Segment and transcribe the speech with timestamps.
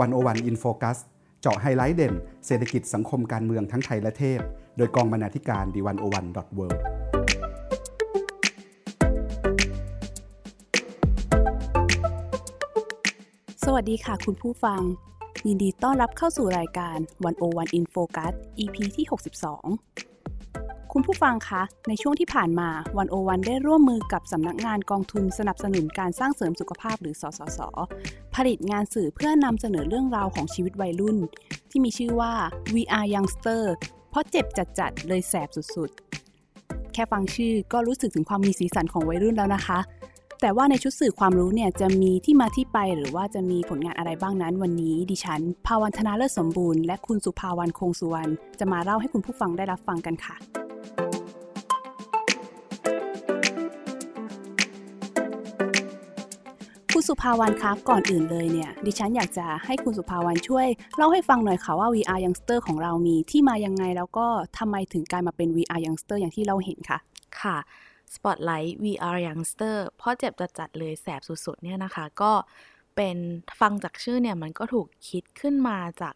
[0.00, 0.98] One O One In Focus
[1.40, 2.14] เจาะไฮไลท์เด่น
[2.46, 4.40] เศรษฐกิจสังคมการเมืองทั้งไทยและเทศ
[4.76, 6.66] โดยกองบรรณาธิการ The One O One dot world
[13.64, 14.80] สวัสดีค่ะคุณผู้ฟัง
[15.46, 16.96] ยินดีต้อนรับเข้าสู่รายการ
[17.38, 27.58] 101 in Focus EP ที่ 62 คุณผู้ฟังคะ ในช่วงที่ผ่านมา One O One ได้ร่วมมือกับสำนักงานกองทุนสนับสนุนการสร้างเสริมสุขภาพหรือสสส
[28.36, 31.16] ผลิตงานสื่อเพื่อนำเสนอเรื่องราวของชีวิตวัยรุ่น
[31.70, 32.32] ที่มีชื่อว่า
[32.74, 33.62] We Are Youngster
[34.10, 39.78] เพราะเจ็บจัดๆ เลยแสบสุดๆ แค่ฟังชื่อก็รู้สึกถึงความมีสีสันของวัยรุ่นแล้วนะคะ
[40.40, 50.36] แต่ว่าในชุดสื่อความรู้เนี่ยจะมีที่มาที่ไปหรือว่าจะมีผลงานอะไรบ้างนั้น วันนี้ดิฉัน ภาวันธนาเลิศสมบูรณ์และคุณสุภาวันคงสุวรรณจะมาเล่าให้คุณผู้ฟังได้รับฟังกันค่ะ
[57.00, 64.26] คุณสุภาวันคะก่อนอื่นเลยเนี่ยดิฉันอยากจะให้คุณสุภาวันช่วยเล่าให้ฟังหน่อยค่ะว่า VR Youngster ของเรามีที่มายังไงแล้วก็
[64.58, 66.98] ทำไมถึงกลายมาเป็น VR Youngster อย่างที่เราเห็นค่ะ
[67.40, 67.56] ค่ะ
[68.14, 72.32] Spotlight VR Youngster เพราะเจ็บจัดเลยแสบสุดๆเนี่ยนะคะ ก็
[72.96, 73.16] เป็น
[73.60, 76.14] ฟังจากชื่อเนี่ยมันก็ถูกคิดขึ้นมาจาก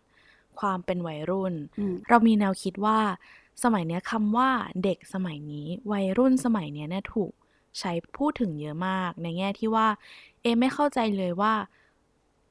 [0.60, 1.54] ความเป็นวัยรุ่น
[2.08, 2.98] เรามีแนวคิดว่า
[3.64, 4.50] สมัยนี้คำว่า
[4.84, 7.32] เด็กสมัยนี้ วัยรุ่นสมัยนี้เนี่ยถูก
[7.80, 9.88] ใช้พูดถึงเยอะมาก ในแง่ที่ว่า
[10.42, 11.52] เอไม่เข้าใจเลยว่า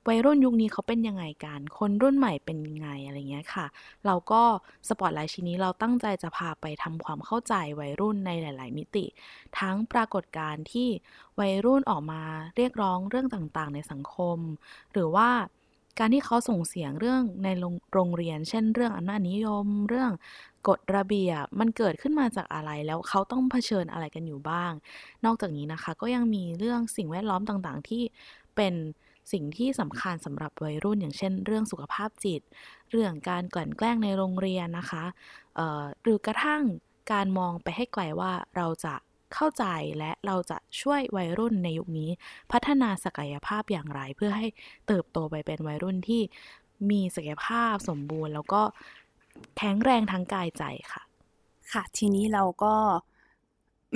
[0.07, 3.65] วัยรุ่นยุคนี้เขาเป็นยังไงกัน คนรุ่นใหม่เป็นยังไงอะไรเงี้ยค่ะ
[4.05, 4.41] เราก็
[4.87, 9.05] สปอตไลท์ชิ้นนี้เราตั้งใจจะพาไปทำความเข้าใจวัยรุ่นในหลาย ๆ มิติ
[9.59, 10.87] ทั้งปรากฏการณ์ที่
[11.39, 12.23] วัยรุ่นออกมา
[12.55, 14.37] เรียกร้องเรื่องต่าง ๆ ในสังคม
[14.91, 15.29] หรือว่า
[15.99, 17.47] การที่เขาส่งเสียงเรื่องใน
[17.93, 20.11] โรงเรียน เช่น เรื่องอำนาจนิยม เรื่อง
[20.67, 24.71] กฎระเบียบ มันเกิดขึ้นมาจากอะไร แล้วเขาต้องเผชิญอะไรกันอยู่บ้าง
[25.25, 28.03] นอกจากนี้นะคะ ก็ยังมีเรื่องสิ่งแวดล้อมต่างๆ ที่
[28.55, 28.73] เป็น
[29.31, 32.41] สิ่งที่สำคัญสำหรับวัยรุ่น อย่างเช่น เรื่องสุขภาพจิต
[32.91, 35.03] เรื่องการกลั่นแกล้งในโรงเรียนนะคะ
[36.03, 36.61] หรือกระทั่ง
[37.11, 38.95] การมองไปให้ไกลว่าเราจะ
[39.33, 39.65] เข้าใจ
[39.97, 42.09] และเราจะช่วยวัยรุ่นในยุคนี้
[42.51, 44.47] พัฒนาศักยภาพอย่างไร เพื่อให้
[44.87, 46.21] เติบโตไปเป็นวัยรุ่นที่
[46.89, 48.61] มีศักยภาพสมบูรณ์ แล้วก็
[49.57, 50.63] แข็งแรงทั้งกายใจ
[50.93, 51.03] ค่ะ
[51.73, 52.75] ค่ะ ทีนี้เราก็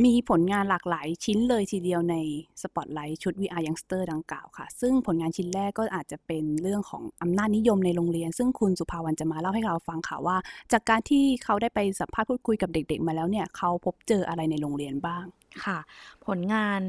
[0.06, 2.16] มีผลงานหลากหลายชิ้นเลยทีเดียวใน
[2.62, 10.38] สปอตไลท์ชุด VR Youngster ดังกล่าวค่ะ ซึ่งผลงานชิ้นแรกก็อาจจะเป็นเรื่องของอำนาจนิยมในโรงเรียน ซึ่งคุณสุภาวรรณจะมาเล่าให้เราฟังค่ะว่า
[10.72, 15.26] จากการที่เขาได้ไปสัมภาษณ์พูดคุยกับเด็กๆ มาแล้วเนี่ย เขาพบเจออะไรในโรงเรียนบ้าง
[15.66, 15.78] ค่ะ
[16.26, 16.82] ผลงาน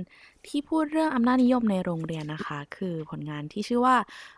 [0.51, 3.97] ที่พูดเรื่องอำนาจนิยมในโรงเรียนนะคะ คือผลงานที่ชื่อว่า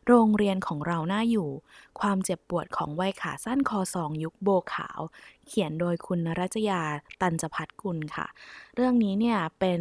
[0.08, 1.50] โรงเรียนของเราหน้าอยู่
[2.00, 5.00] ความเจ็บปวดของวัยขาสั้นคอสองยุคโบขาว
[5.46, 6.82] เขียนโดยคุณรัชยา
[7.20, 8.26] ตันจพัฒกุลค่ะ
[8.74, 9.80] เรื่องนี้เนี่ยเป็น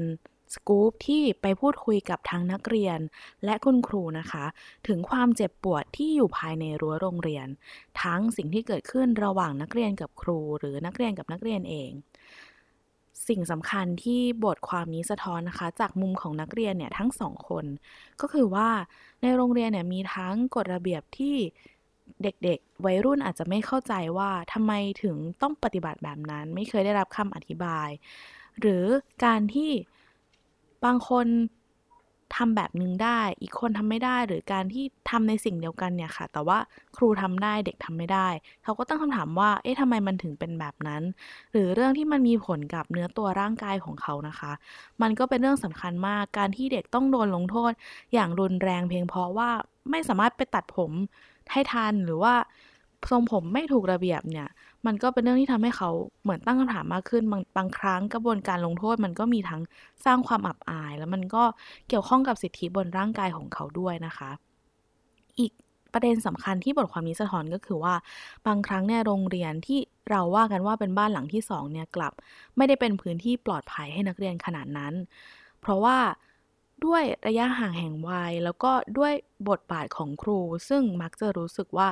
[0.54, 3.00] สกู๊ปที่ไปพูดคุยกับทั้งนักเรียน
[3.46, 4.46] และคุณครูนะคะ
[4.88, 7.48] ถึงความเจ็บปวดที่อยู่ภายในรั้วโรงเรียน
[8.02, 11.92] ทั้งสิ่งที่เกิดขึ้นระหว่างนักเรียนกับครู หรือนักเรียนกับนักเรียนเอง
[13.28, 17.66] สิ่งสำคัญที่บทความนี้สะท้อนนะคะ จากมุมของนักเรียนเนี่ยทั้งสองคน
[18.22, 18.70] ก็คือว่า
[19.22, 21.36] ในโรงเรียนเนี่ยมีทั้งกฎระเบียบที่
[22.24, 27.90] เด็กๆ วัยรุ่นอาจจะไม่เข้าใจว่าทำไมถึงต้องปฏิบัติแบบนั้น ไม่เคยได้รับคำอธิบาย
[28.60, 28.84] หรือ
[29.26, 29.72] การที่
[30.86, 31.28] บางคน
[32.36, 36.58] ทำแบบนึงได้ อีกคนทำไม่ได้ หรือการที่ทำในสิ่งเดียวกันเนี่ยค่ะ แต่ว่า
[36.98, 38.28] ครูทำได้เด็กทำไม่ได้
[38.64, 41.04] เขาก็ตั้งคำถามว่า เอ๊ะทำไมมันถึงเป็นแบบนั้น
[41.52, 44.52] หรือเรื่องที่มันมีผลกับเนื้อตัวร่างกายของเขานะคะ
[45.02, 47.72] มันก็เป็นเรื่องสำคัญมาก การที่เด็กต้องโดนลงโทษ
[48.14, 49.50] อย่างรุนแรงเพียงเพราะว่า
[49.92, 50.92] ไม่สามารถไปตัดผม
[51.52, 52.34] ให้ทันหรือว่า
[53.10, 54.48] ทรงผมไม่ถูกระเบียบเนี่ย
[54.86, 55.90] มันก็เป็นเรื่องที่ทำให้เขา
[56.24, 59.62] เหมือนตั้งคำถามมากขึ้นบางบางครั้งกระบวนการลงโทษมันก็มีทั้ง
[60.06, 61.44] สร้างความอับอาย แล้วมันก็
[61.88, 64.30] เกี่ยวข้องกับสิทธิบนร่างกายของเขาด้วยนะคะ
[65.40, 65.52] อีก
[65.94, 67.96] ประเด็นสำคัญที่บทความนี้สะท้อนก็คือว่า
[68.48, 69.80] บางครั้งเนี่ยโรงเรียนที่
[70.10, 72.14] เราว่ากันว่าเป็นบ้านหลังที่สองเนี่ยกลับ
[72.58, 74.94] ไม่ได้เป็นพื้นที่ปลอดภัยให้นักเรียนขนาดนั้น
[75.62, 75.98] เพราะว่า
[76.86, 79.14] ด้วยระยะห่างแห่งวัย แล้วก็ด้วย
[79.50, 80.40] บทบาทของครู
[80.70, 81.88] ซึ่งมักจะรู้สึกว่า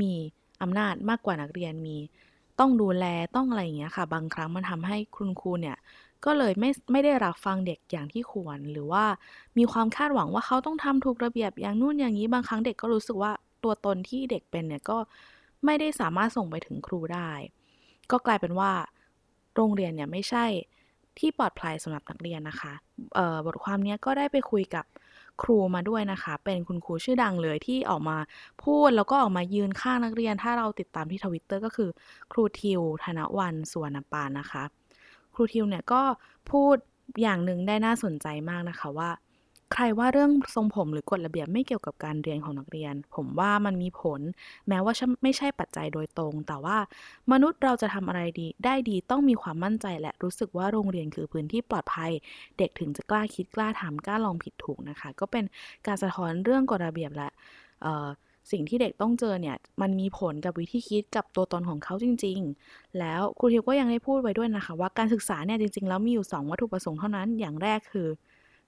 [0.00, 0.12] มี
[0.62, 1.96] อำนาจมากกว่านักเรียนมี
[2.60, 3.06] ต้องดูแล
[3.36, 5.76] ต้องอะไรอย่างเงี้ยค่ะ บางครั้งมันทำให้คุณครูเนี่ย
[6.24, 9.04] ก็เลยไม่ไม่ได้รับฟังเด็กอย่างที่ควร หรือว่า
[9.58, 13.32] มีความคาดหวังว่าเขาต้องทำถูกระเบียบอย่างนู่นอย่างนี้บางครั้งเด็กก็รู้สึกว่า
[13.64, 14.98] ตัวตนที่เด็กเป็นเนี่ยก็
[15.64, 17.30] ไม่ได้สามารถส่งไปถึงครูได้
[18.10, 18.70] ก็กลายเป็นว่า
[19.54, 20.44] โรงเรียนเนี่ยไม่ใช่
[21.18, 22.72] ที่ปลอดภัยสำหรับนักเรียนนะคะ
[23.46, 24.84] บทความนี้ก็ได้ไปคุยกับ
[25.42, 28.18] ครูมาด้วยนะคะ เป็นคุณครูชื่อดังเลยที่ออกมา
[28.64, 31.90] พูดแล้วก็ออกมายืนข้างนักเรียน ถ้าเราติดตามที่ทวิตเตอร์ก็คือ
[32.32, 34.62] ครูทิว ธนวันสวนปานนะคะ
[35.34, 36.02] ครูทิวเนี่ยก็
[36.50, 36.76] พูด
[37.22, 39.10] อย่างหนึ่งได้น่าสนใจมากนะคะว่า
[39.72, 44.20] ใครว่าเรื่องทรงผมหรือกฎระเบียบไม่เกี่ยวกับการเรียนของนักเรียน ผมว่ามันมีผล
[44.68, 44.92] แม้ว่า
[45.22, 46.78] ไม่ใช่ปัจจัยโดยตรง แต่ว่า
[47.32, 52.12] มนุษย์เราจะทำอะไรดี ได้ดีต้องมีความมั่นใจและรู้สึกว่าโรงเรียนคือพื้นที่ปลอดภัย
[52.58, 55.44] เด็กถึงจะกล้าคิดกล้าทำกล้าลองผิดถูกนะคะ ก็เป็น
[55.86, 57.28] การสะท้อนเรื่องกฎระเบียบและ
[58.50, 62.38] สิ่งที่เด็กต้องเจอเนี่ย มันมีผลกับวิธีคิดกับตัวตนของเขาจริง
[62.68, 68.08] ๆ แล้วครูทิวก็ยังได้พูดไว้ด้วยนะคะ ว่าการศึกษาเนี่ยจริง ๆ แล้วมีอยู่ 2 วัตถุประสงค์เท่านั้น อย่างแรกคือ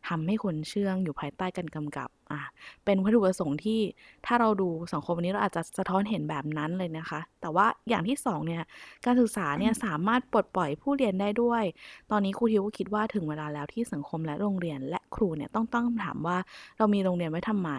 [0.08, 2.40] ทำให้คนเชื่องอยู่ภายใต้การกำกับอะ
[2.84, 3.80] เป็นวัตถุประสงค์ที่
[4.26, 8.62] ถ้าเราดูสังคมวันนี้เราอาจจะสะท้อนเห็นแบบนั้นเลยนะคะ แต่ว่าอย่างที่สองเนี่ย
[9.04, 11.64] การศึกษาเนี่ยสามารถปลดปล่อยผู้เรียนได้ด้วย
[12.10, 16.38] ตอนนี้ครูทิวก็คิดว่าถึงเวลาแล้วที่สังคมและโรงเรียน และครูเนี่ยต้องตั้งคำถามว่า
[16.78, 17.70] เรามีโรงเรียนไว้ทำไม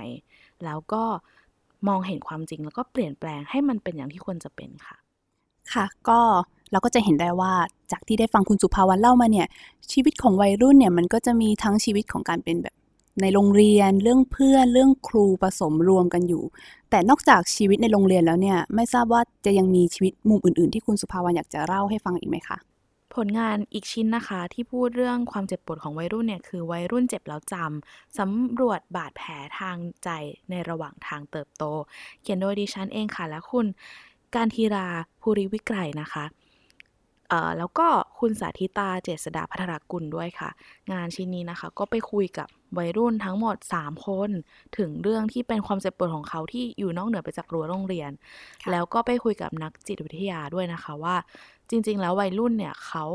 [0.65, 1.03] แล้วก็
[1.87, 4.97] มองเห็นความจริงแล้วก็เปลี่ยนแปลงให้มันเป็นอย่างที่ควรจะเป็นค่ะ
[5.73, 6.19] ค่ะก็
[6.71, 7.53] เราก็จะเห็นได้ว่า
[7.91, 9.47] จากที่ได้ฟังคุณสุภาวันเล่ามาเนี่ย
[9.91, 12.75] ชีวิตของวัยรุ่นเนี่ยมันก็จะมีทั้งชีวิตของการเป็นแบบ
[13.21, 16.43] ในโรงเรียนเรื่องเพื่อนเรื่องครูผสมรวมกันอยู่
[16.89, 22.57] แต่นอกจากชีวิตในโรงเรียนแล้วเนี่ยไม่ทราบว่าจะยังมีชีวิตมุมอื่น ๆ ที่คุณสุภาวันอยากจะเล่าให้ฟังอีกไหมคะ
[23.15, 30.09] ผลงานอีกชิ้นนะคะ ที่พูดเรื่องความเจ็บปวดของวัยรุ่นเนี่ยคือวัยรุ่นเจ็บแล้วจำสำรวจบาดแผลทางใจ
[30.49, 31.63] ในระหว่างทางเติบโต
[32.21, 33.65] เขียนโดยดิฉันเองค่ะและคุณ
[34.35, 34.87] การทีรา
[35.21, 36.25] ภูริวิกรนะคะ
[37.57, 37.87] แล้วก็
[38.19, 40.49] คุณสาธิตาเจษดาพัทรกุลด้วยค่ะ
[40.91, 44.29] งานชิ้นนี้นะคะก็ไปคุยกับวัยรุ่นทั้งหมด 3 คน
[44.77, 48.11] ถึงเรื่องที่เป็นความเจ็บปวดของเขาที่อยู่นอกเหนือไปจากรั้วโรงเรียน
[48.71, 51.15] แล้วก็ไปคุยกับนักจิตวิทยาด้วยนะคะว่า
[51.69, 53.05] จริง ๆ แล้ววัยรุ่นเนี่ยเขา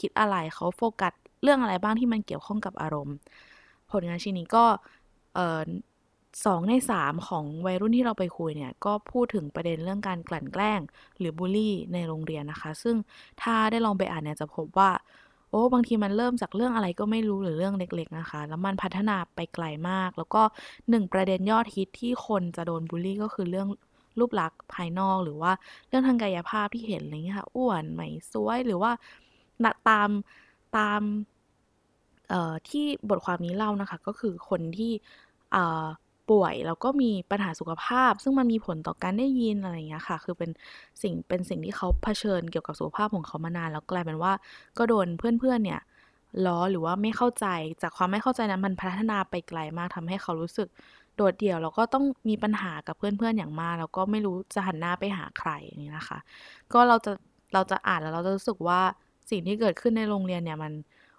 [0.00, 1.12] คิดอะไรเขาโฟกัส
[1.42, 3.16] เรื่องอะไรบ้างที่มันเกี่ยวข้องกับอารมณ์
[3.90, 4.64] ผลงานชิ้นนี้ก็
[6.44, 10.80] สองในสามของวัยรุ่นที่เราไปคุยเนี่ย ก็พูดถึงประเด็นเรื่องการกลั่นแกล้ง
[11.18, 12.96] หรือบูลลี่ในโรงเรียนนะคะ ซึ่ง
[13.42, 14.90] ถ้าได้ลองไปอ่านเนี่ยจะพบว่า
[15.50, 20.42] โอ้บางทีมันเริ่มจากเรื่องอะไรก็ไม่รู้หรือเรื่องเล็กๆนะคะ แล้วมันพัฒนาไปไกลมาก แล้วก็
[20.90, 23.68] หนึ่งประเด็นยอดฮิตที่คนจะโดนบูลลี่ก็คือเรื่อง
[24.18, 25.52] รูปลักษณ์ภายนอกหรือว่า
[25.88, 28.02] เรื่องทางกายภาพที่เห็นอะไรเงี้ยค่ะอ้วนไหม
[28.32, 28.92] สวยหรือว่า
[29.88, 30.10] ตาม
[30.76, 31.02] ตาม
[32.68, 34.92] ที่บทความนี้เล่านะคะ ก็คือคนที่
[36.30, 40.50] ป่วย แล้วก็มีปัญหาสุขภาพ ซึ่งมันมีผลต่อการได้ยินอะไรอย่างเงี้ยค่ะ คือเป็น
[41.02, 44.32] สิ่งเป็นสิ่งที่เขาเผชิญเกี่ยวกับสุขภาพของเขามานานแล้วกลายเป็นว่า
[44.78, 45.80] ก็โดนเพื่อนๆเนี่ย
[46.46, 47.46] ล้อหรือว่าไม่เข้าใจ
[47.82, 50.68] จากความไม่เข้าใจนั้นมันพัฒนาไปไกลมากทำให้เขารู้สึก
[51.16, 56.18] โดดเดี่ยวแล้วก็ต้องมีปัญหากับเพื่อนๆอย่างมากแล้วก็ไม่รู้จะหันหน้าไปหาใครอย่างนี้นะคะ
[56.72, 57.12] ก็เราจะ
[57.54, 58.80] เราจะอ่านแล้วเราจะรู้สึกว่า
[59.30, 60.72] สิ่งที่เกิดขึ้นในโรงเรียนเนี่ยมัน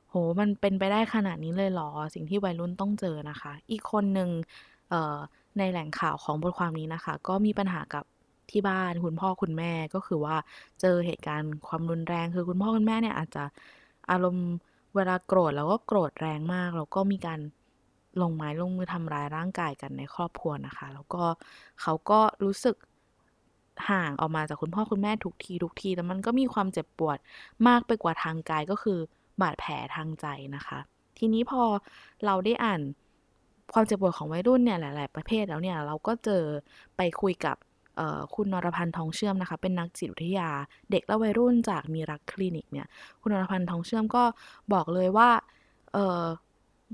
[0.09, 4.29] โหมันเป็นไปได้ขนาดนี้เลยหรอ สิ่งที่วัยรุ่นต้องเจอนะคะ อีกคนหนึ่ง
[5.57, 8.03] ในแหล่งข่าวของบทความนี้นะคะ ก็มีปัญหากับ
[8.51, 10.35] ที่บ้านคุณพ่อคุณแม่ก็คือว่า
[10.81, 13.43] เจอเหตุการณ์ความรุนแรง คือคุณพ่อคุณแม่เนี่ยอาจจะ
[14.11, 14.47] อารมณ์
[14.95, 17.39] เวลาโกรธแล้วก็โกรธแรงมากแล้วก็มีการ
[18.21, 21.23] ลงไม้ลงมือทำร้ายร่างกายกันในครอบครัวนะคะ แล้วก็
[21.81, 22.75] เขาก็รู้สึก
[23.89, 27.17] ห่างออกมาจากคุณพ่อคุณแม่ทุกทีทุกทีแต่มันก็มีความเจ็บปวด
[27.67, 28.99] มากไปกว่าทางกายก็คือ
[29.41, 30.25] บาดแผลทางใจ
[30.55, 30.79] นะคะ
[31.17, 31.61] ทีนี้พอ
[32.25, 32.81] เราได้อ่าน
[33.73, 36.43] ความเจ็บปวดของวัยรุ่นเนี่ยหลาย ๆ ประเภทแล้วเนี่ยเราก็เจอ
[36.97, 37.55] ไปคุยกับ
[38.35, 40.49] คุณนรพันธ์ทองเชื่อมนะคะ เป็นนักจิตวิทยา
[40.91, 42.87] เด็กและวัยรุ่นจากมีรักคลินิกเนี่ย
[43.21, 44.23] คุณนรพันธ์ทองเชื่อมก็
[44.73, 45.29] บอกเลยว่า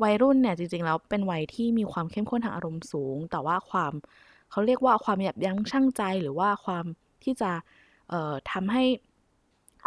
[0.04, 3.94] วัยรุ่นเนี่ยจริง ๆ แล้วเป็นวัยที่มีความเข้มข้นทางอารมณ์สูง แต่ว่าความ
[4.52, 6.86] เขาเรียกว่าความหยับยั้งชั่งใจหรือว่าความ
[7.24, 7.52] ที่จะ
[8.52, 8.84] ทำให้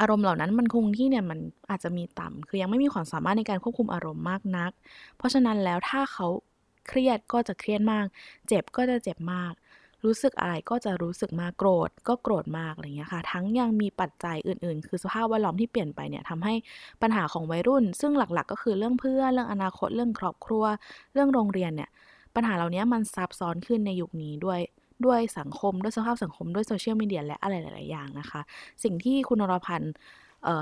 [0.00, 1.38] อารมณ์เหล่านั้นมันคงที่เนี่ยมัน
[1.70, 4.70] อาจจะมีต่ำคือยังไม่มีความสามารถในการควบคุมอารมณ์มากนัก
[5.16, 6.26] เพราะฉะนั้นแล้วถ้าเขา
[6.88, 8.06] เครียดก็จะเครียดมาก
[8.48, 9.52] เจ็บก็จะเจ็บมาก
[10.04, 16.54] รู้สึกอะไรก็จะรู้สึกมากโกรธ ก็โกรธมากอะไรเงี้ยค่ะ ทั้งยังมีปัจจัยอื่นๆ คือสภาพแวดล้อมที่เปลี่ยนไปเนี่ยทำให้
[17.02, 20.64] ปัญหาของวัยรุ่น ซึ่งหลักๆ ก็คือเรื่องเพื่อนเรื่องอนาคตเรื่องครอบครัว
[21.12, 21.90] เรื่องโรงเรียนเนี่ย
[22.34, 24.60] ปัญหาเหล่านี้มันซับซ้อนขึ้นในยุคนี้ด้วย
[25.06, 28.40] ด้วยสังคมด้วยสภาพสังคมด้วยโซเชียลมีเดียและอะไรหลาย ๆ อย่างนะคะ
[28.84, 29.92] สิ่งที่คุณนรพันธ์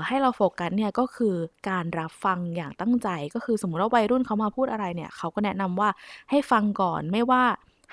[0.07, 1.35] ให้เราโฟกัสเนี่ยก็คือ
[1.69, 5.89] การรับฟังอย่างตั้งใจ ก็คือสมมติว่าวัยรุ่นเขามาพูดอะไรเนี่ยเขาก็แนะนำว่า
[6.29, 7.43] ให้ฟังก่อนไม่ว่า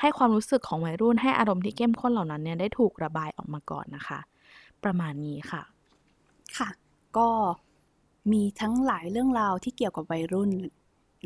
[0.01, 4.21] ให้ความรู้สึกของวัยรุ่นให้อารมณ์ที่เข้มข้นเหล่านั้นเนี่ยได้ถูกระบายออกมาก่อนนะคะ
[4.85, 5.63] ประมาณนี้ค่ะ
[6.59, 6.69] ค่ะ
[7.17, 7.29] ก็
[8.33, 10.51] มีทั้งหลายเรื่องราวที่เกี่ยวกับวัยรุ่น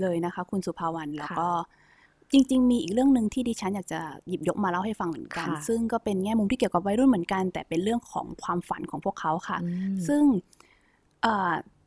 [0.01, 1.49] เลยนะคะ คุณสุภาวรรณแล้วก็
[2.33, 9.59] จริง ๆ มีอีกเรื่องหนึ่งที่ดิฉันอยากจะหยิบยกมาเล่าให้ฟังเหมือนกัน ซึ่งก็เป็นแง่มุมที่เกี่ยวกับวัยรุ่นเหมือนกัน แต่เป็นเรื่องของความฝันของพวกเขาค่ะ
[10.09, 10.23] ซึ่ง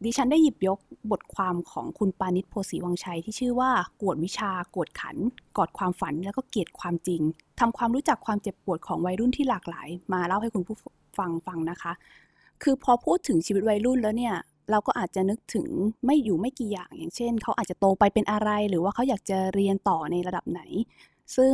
[0.06, 0.80] ดิฉันได้หยิบยก
[1.12, 3.72] บทความของคุณปานิชโพสีวังชัยที่ชื่อว่า
[4.02, 5.16] กวดวิชากวดขัน
[5.58, 7.22] กอดความฝันแล้วก็เกลียดความจริง
[7.60, 10.78] ทำความรู้จักความเจ็บปวดของวัยรุ่นที่หลากหลาย มาเล่าให้คุณผู้
[11.20, 11.92] ฟังฟังนะคะ
[12.64, 14.36] คือพอพูดถึงชีวิตวัยรุ่นแล้วเนี่ย
[14.72, 15.68] เราก็อาจจะนึกถึง
[16.06, 20.62] ไม่อยู่ไม่กี่อย่างอย่างเช่น เขาอาจจะโตไปเป็นอะไร หรือว่าเขาอยากจะเรียนต่อในระดับไหน
[21.36, 21.54] ซึ่ง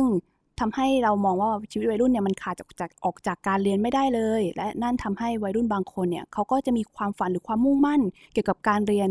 [0.60, 8.00] ทำให้เรามองว่าชีวิตวัยรุ่นเนี่ยมันขาดจากจากออกจากการเรียนไม่ได้เลย และนั่นทำให้วัยรุ่นบางคนเนี่ยเขาก็จะมีความฝันหรือความมุ่งมั่น
[8.32, 9.08] เกี่ยวกับการเรียน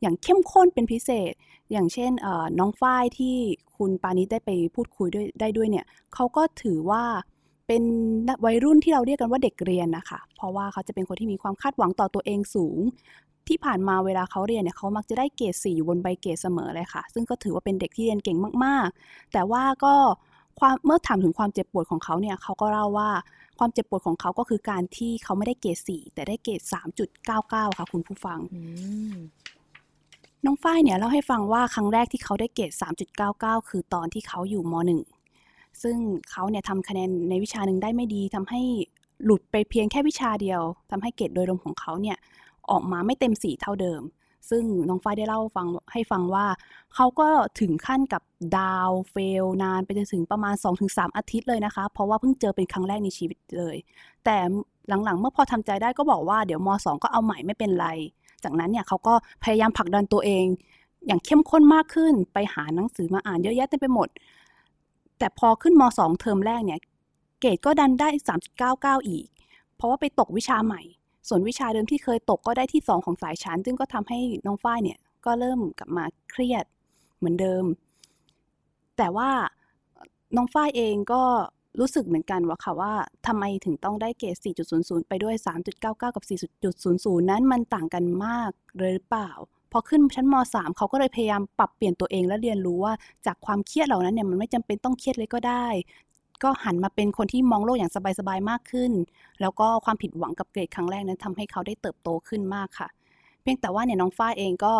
[0.00, 1.32] อย่างเข้มข้นเป็นพิเศษ
[1.72, 2.10] อย่างเช่น
[2.58, 3.36] น้องฝ้ายที่
[3.76, 7.04] คุณปานิชได้ไปพูดคุยด้วยได้ด้วยเนี่ยเขาก็ถือว่า
[7.66, 7.82] เป็น
[8.44, 12.78] วัยรุ่นที่เราเรียกกันว่าเด็กเรียนนะคะ เพราะว่าเขาจะเป็นคนที่มีความคาดหวังต่อตัวเองสูง
[13.48, 19.94] ที่ผ่านมาเวลาเขาเรียนเนี่ยเขามักจะได้เกรดสี่อยู่บนใบเกรดเสมอเลยค่ะ ซึ่งก็ถือว่าเป็นเด็กที่เรียนเก่งมาก ๆ แต่ว่าก็
[20.58, 23.10] ความเมื่อถามถึงความเจ็บปวดของเขาเนี่ยเขาก็เล่าว่า
[23.58, 28.38] ความเจ็บปวดของเขาก็คือการที่เขาไม่ได้เกรดสี่แต่ได้เกรดสามจุดเก้าเก้าค่ะ คุณผู้ฟัง
[30.44, 32.70] น้องฝ้ายเนี่ยเล่าให้ฟังว่าครั้งแรกที่เขาได้เกรด
[33.20, 34.74] 3.99คือตอนที่เขาอยู่ม
[35.28, 35.96] .1 ซึ่ง
[36.30, 38.60] เขาเนี่ยทำคะแนนในวิชาหนึ่งได้ไม่ดีทำให้
[39.24, 42.16] หลุดไปเพียงแค่วิชาเดียวทำให้เกรดโดยรวมของเขาเนี่ย
[42.72, 44.02] ออกมาไม่เต็มสีเท่าเดิม
[44.50, 46.46] ซึ่งน้องฝ้ายได้เล่าฟังให้ฟังว่า
[46.94, 47.28] เขาก็
[47.60, 48.22] ถึงขั้นกับ
[48.58, 50.54] ดาวเฟล นานไปจนถึงประมาณ
[50.86, 53.76] 2-3 อาทิตย์เลยนะคะ เพราะว่าเพิ่งเจอเป็นครั้งแรกในชีวิตเลย
[54.24, 54.36] แต่
[55.04, 57.88] หลังๆ เมื่อพอทำใจได้ก็บอกว่าเดี๋ยวม .2 ก็เอาใหม่ไม่เป็นไร
[58.44, 60.46] จากนั้นเนี่ยเขาก็พยายามผลักดันตัวเอง
[61.06, 64.08] อย่างเข้มข้นมากขึ้นไปหาหนังสือมาอ่านเยอะแยะเต็มไปหมด
[65.18, 66.80] แต่พอขึ้นม .2 เทอมแรกเนี่ย
[67.40, 68.08] เกรดก็ดันได้
[68.98, 69.26] 3.99 อีก
[69.76, 70.82] เพราะว่าไปตกวิชาใหม่
[71.28, 76.64] ส่วนวิชาเดิมที่เคยตกก็ได้ที่ 2 ของสายชั้น ซึ่งก็ทำให้น้องฝ้ายเนี่ยก็เริ่มกลับมาเครียด
[77.18, 77.64] เหมือนเดิม
[78.98, 79.30] แต่ว่า
[80.36, 81.22] น้องฝ้ายเองก็
[81.80, 82.92] รู้สึกเหมือนกันว่าค่ะว่า
[83.26, 84.36] ทำไมถึงต้องได้เกรด
[84.72, 85.34] 4.00 ไปด้วย
[85.66, 86.24] 3.99 กับ
[86.76, 89.30] 4.00 นั้นมันต่างกันมากเลยหรือเปล่า
[89.72, 92.92] พอขึ้นชั้นม .3 เขาก็เลยพยายามปรับเปลี่ยนตัวเองและเรียนรู้ว่า
[93.26, 95.66] จากความเครียดเหล่านั้นเนี่ยมันไม่จำเป็นต้องเครียดเลยก็ได้
[96.42, 98.92] ก็หันมาเป็นคนที่มองโลกอย่างสบายๆมากขึ้น
[99.40, 102.88] แล้วก็ความผิดหวังกับเกรดครั้งแรกนั้นทำให้เขาได้เติบโตขึ้นมากค่ะ
[103.42, 104.74] เพียงแต่ว่าเนี่ยน้องฝ้าเองก็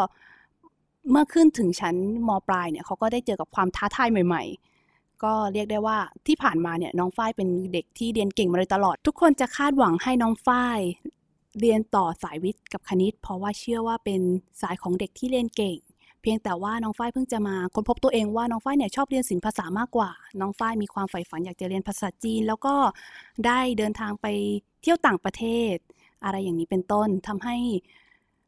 [1.10, 1.96] เมื่อขึ้นถึงชั้น
[2.28, 4.42] มปลายเนี่ยเขาก็ได้เจอกับความท้าทายใหม่
[4.82, 10.78] ๆก็เรียกได้ว่าที่ผ่านมาเนี่ยน้องฝ้ายเป็นเด็กที่เรียนเก่งมาโดยตลอด ทุกคนจะคาดหวังให้น้องฝ้าย
[11.60, 14.20] เรียนต่อสายวิทย์กับคณิต เพราะว่าเชื่อว่าเป็น
[14.62, 15.76] สายของเด็กที่เรียนเก่ง
[16.30, 22.74] พียงแต่ว่าน้องฝ้ายเพิ่งจะมาค้นพบตัวเองว่าน้องฝ้ายเนี่ยชอบเรียนศิลปภาษามากกว่า น้องฝ้ายมีความใฝ่ฝันอยากจะเรียนภาษาจีน แล้วก็
[23.46, 24.26] ได้เดินทางไป
[24.82, 25.44] เที่ยวต่างประเท
[25.74, 25.76] ศ
[26.24, 27.56] อะไรอย่างนี้เป็นต้นทำให้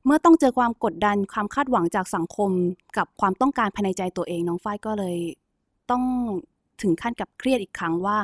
[0.04, 2.50] เมื่อต้องเจอความกดดันความคาดหวังจากสังคม
[2.96, 5.16] กับความต้องการภายในใจตัวเอง น้องฝ้ายก็เลย
[5.90, 6.04] ต้อง
[6.82, 8.16] ถึงขั้นกับเครียดอีกครั้งว่า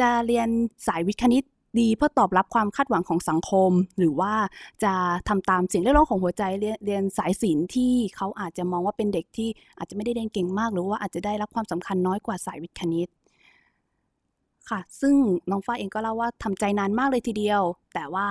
[0.00, 0.48] จะเรียน
[0.86, 1.44] สายวิทย์คณิต
[1.78, 4.32] ดีเพื่อตอบรับความคาดหวังของสังคม หรือว่า
[4.84, 4.92] จะ
[5.28, 9.48] ทำตามเสียงเรียกร้องของหัวใจเรียนเรียนสายศิลป์ที่เขาอาจจะมองว่าเป็นเด็กที่
[9.78, 13.08] อาจจะไม่ได้เรียนเก่งมาก หรือว่าอาจจะได้รับความสำคัญน้อยกว่าสายวิทย์คณิต
[14.70, 15.14] ค่ะซึ่ง
[15.50, 17.62] น้องฟ้าเองก็เล่าว่าทำใจนานมากเลยทีเดียว
[17.94, 18.26] แต่ว่า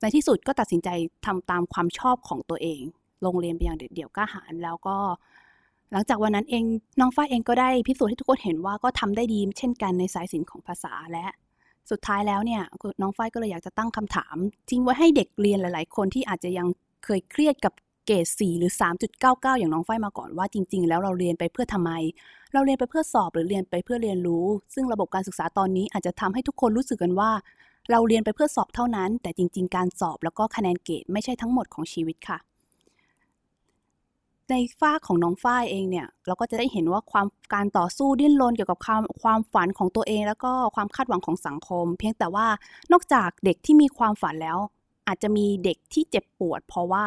[0.00, 0.88] ในที่สุดก็ตัดสินใจ
[1.26, 2.80] ทำตามความชอบของตัวเอง
[3.22, 4.96] โรงเรียนไปอย่างเด็ดเดี่ยวกล้าหาญแล้วก็
[5.92, 6.64] หลังจากวันนั้นเอง
[7.00, 11.26] น้องฝ้ายเองก็ได้พิสูจน์ให้ทุกคนเห็นว่าก็ทำได้ดีเช่นกันในสายศิลป์ของภาษาและ
[11.90, 12.62] สุดท้ายแล้วเนี่ย
[13.02, 14.36] น้องฝ้ายก็เลยอยากจะตั้งคำถาม
[14.70, 16.66] ทิ้งไว้ให้เด็กเรียนหลาย ๆ คนที่อาจจะยัง
[17.04, 17.72] เคยเครียดกับ
[18.06, 18.72] เกรด4หรือ
[19.14, 21.92] 3.99 อย่างน้องฝ้ายมาก่อนว่าจริง ๆ แล้วเราเรียนไปเพื่อทำไม
[22.52, 27.30] เราเรียนไปเพื่อสอบหรือเรียนไปเพื่อเรียนรู้ ซึ่งระบบการศึกษาตอนนี้อาจจะทำให้ทุกคนรู้สึกกันว่า
[27.90, 32.38] เราเรียนไปเพื่อสอบเท่านั้น แต่จริง ๆ การสอบแล้วก็คะแนนเกรดไม่ใช่ทั้งหมดของชีวิตค่ะ
[34.50, 42.46] ในฝ้าของน้องฝ้ายเองเนี่ย เราก็จะได้เห็นว่าความการต่อสู้ดิ้นรนเกี่ยวกับความความฝันของตัวเอง แล้วก็ความคาดหวังของสังคม เพียงแต่ว่า
[42.92, 44.58] นอกจากเด็กที่มีความฝันแล้ว
[45.08, 47.06] อาจจะมีเด็กที่เจ็บปวด เพราะว่า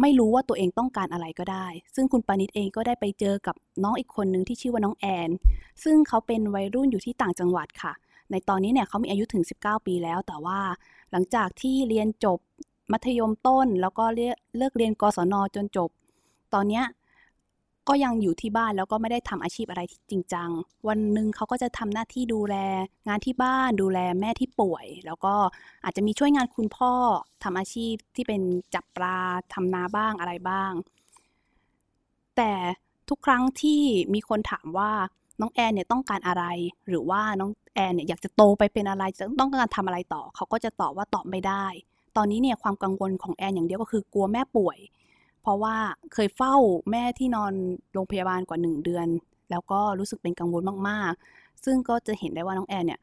[0.00, 5.30] ไม่รู้ว่าตัวเองต้องการอะไรก็ได้ ซึ่งคุณปานิตเองก็ได้ไปเจอกับน้องอีกคนนึงที่ชื่อว่าน้องแอน
[5.84, 7.92] ซึ่งเขาเป็นวัยรุ่นอยู่ที่ต่างจังหวัดค่ะ
[8.30, 10.58] ในตอนนี้เนี่ยเขามีอายุถึง 19 ปีแล้ว แต่ว่า
[11.12, 12.38] หลังจากที่เรียนจบ
[12.92, 14.04] มัธยมต้น แล้วก็
[14.56, 15.90] เลิกเรียนกศนจนจบ
[16.54, 16.84] ตอนเนี้ย
[17.88, 20.50] ก็ยังอยู่ที่บ้านแล้วก็ไม่ได้ทำอาชีพอะไรจริงจัง
[20.88, 22.56] วันหนึ่งเขาก็จะทำหน้าที่ดูแล
[23.08, 25.34] งานที่บ้านดูแลแม่ที่ป่วย แล้วก็
[25.84, 26.92] อาจจะมีช่วยงานคุณพ่อ
[27.42, 28.42] ทำอาชีพที่เป็น
[28.74, 29.18] จับปลา
[29.52, 30.72] ทำนาบ้างอะไรบ้าง
[32.36, 32.52] แต่
[33.08, 33.82] ทุกครั้งที่
[34.14, 34.92] มีคนถามว่า
[35.40, 36.44] น้องแอนเนี่ยต้องการอะไร
[36.88, 41.66] หรือว่าน้องแอนเนี่ยอยากจะโตไปเป็นอะไรจะต้องการทำอะไรต่อ เขาก็จะตอบว่าตอบไม่ได้
[42.16, 44.78] ตอนนี้เนี่ยความกังวลของแอนอย่างเดียวก็คือกลัวแม่ป่วย
[45.46, 45.76] เพราะว่า
[46.12, 46.54] เคยเฝ้า
[46.90, 47.52] แม่ที่นอน
[47.92, 49.06] โรงพยาบาลกว่าหนึ่งเดือน
[49.50, 53.00] แล้วก็รู้สึกเป็นกังวลมากๆ ซึ่งก็จะเห็นได้ว่าน้องแอนเนี่ย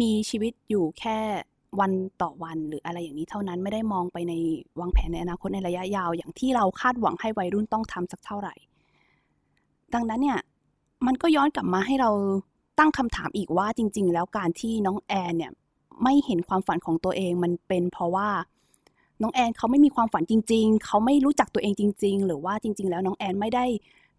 [0.00, 1.18] มีชีวิตอยู่แค่
[1.80, 4.32] วันต่อวันหรืออะไรอย่างนี้เท่านั้นไม่ได้มองไปใน
[4.80, 8.54] วางแผนในอนาคตในระยะยาว อย่างที่เราคาดหวังให้วัยรุ่นต้องทำสักเท่าไหร่
[9.94, 10.38] ดังนั้นเนี่ย
[11.06, 12.10] มันก็ย้อนกลับมาให้เรา
[12.78, 15.52] ตั้งคำถามอีกว่าจริง ๆ แล้วการที่น้องแอนเนี่ย
[16.02, 18.28] ไม่เห็นความฝันของตัวเองมันเป็นเพราะว่า
[19.22, 23.64] น้องแอนเขาไม่มีความฝันจริง ๆ เขาไม่รู้จักตัวเองจริง ๆ หรือว่าจริง ๆ แล้วน้องแอนไม่ได้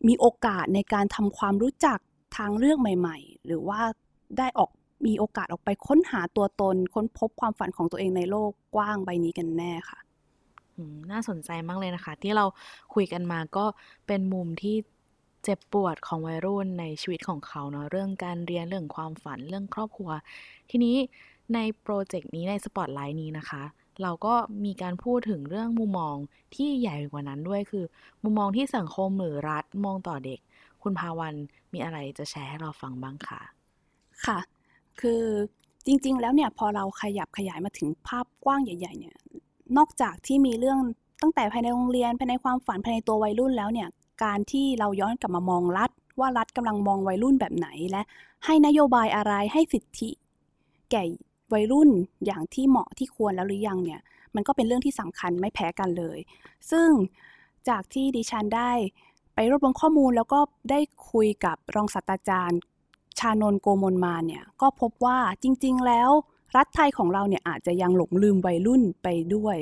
[0.08, 2.00] มีโอกาสในการทำความรู้จัก
[2.38, 3.81] ทางเลือกใหม่ ๆ หรือว่า
[4.38, 4.70] ได้ออก
[5.05, 10.00] มีโอกาสออกไปค้นหาตัวตน ค้นพบความฝันของตัวเองในโลกกว้างใบนี้กันแน่ค่ะ
[11.12, 12.46] น่าสนใจมากเลยนะคะ ที่เรา
[12.93, 13.65] คุยกันมาก็
[14.08, 14.75] เป็นมุมที่
[15.43, 20.10] เจ็บปวดของวัยรุ่นในชีวิตของเขาเนาะเรื่องการเรียนเรื่องความฝันเรื่องครอบครัว
[20.70, 20.96] ทีนี้
[21.53, 23.63] ในโปรเจกต์นี้ในสปอตไลท์นี้นะคะ
[24.01, 24.33] เราก็
[24.65, 26.15] มีการพูดถึงเรื่องมุมมอง
[26.55, 27.86] ที่ใหญ่กว่านั้นด้วยคือ
[28.24, 30.39] มุมมองที่สังคมหรือรัฐมองต่อเด็ก
[30.83, 31.36] คุณภาวัน
[31.74, 33.41] มีอะไรจะแชร์ให้เราฟังบ้างคะ
[34.25, 34.39] ค่ะ
[35.00, 35.24] คือ
[35.86, 39.15] จริง ๆ แล้วเนี่ยพอเราขยับขยายมาถึงภาพกว้างใหญ่ ๆ เนี่ย
[39.77, 40.79] นอกจากที่มีเรื่อง
[41.21, 43.88] ตั้งแต่ภายในโรงเรียนภายในความฝันภายในตัววัยรุ่นแล้วเนี่ย
[44.24, 48.01] การที่เราย้อนกลับมามองรัฐ ว่ารัฐกำลังมองวัยรุ่นแบบไหนและ
[48.45, 50.10] ให้นโยบายอะไรให้สิทธิ
[50.91, 51.03] แก่
[51.53, 51.89] วัยรุ่น
[52.25, 54.01] อย่างที่เหมาะที่ควรแล้วหรือยังเนี่ย
[54.36, 56.17] มันก็เป็นเรื่องที่สำคัญไม่แพ้กันเลย
[56.72, 56.89] ซึ่ง
[57.70, 58.72] จากที่ดิฉันได้
[59.36, 60.39] ไปรวบรวมข้อมูลแล้วก็
[60.72, 60.79] ได้
[61.12, 62.60] คุยกับรองศาสตราจารย์
[63.20, 66.10] ชานนโกมลมาเนี่ย ก็พบว่าจริง ๆ แล้ว
[66.58, 69.58] รัฐไทยของเราเนี่ยอาจจะยังหลงลืมวัยรุ่นไปด้วย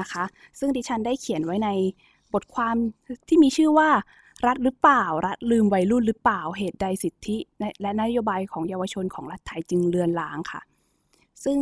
[0.00, 0.24] นะคะ
[0.58, 1.68] ซึ่งดิฉันได้เขียนไว้ใน
[2.34, 2.76] บทความ
[3.28, 3.90] ที่มีชื่อว่า
[4.46, 7.36] รัฐหรือเปล่า รัฐลืมวัยรุ่นหรือเปล่าเหตุใดสิทธิ
[7.82, 10.60] และนโยบายของเยาวชนของรัฐไทยจึงเลือนลางค่ะ
[11.44, 11.56] ซึ่ง